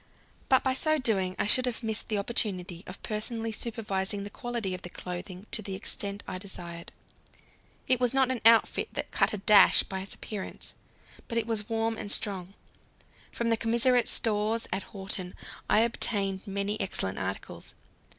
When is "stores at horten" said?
14.07-15.35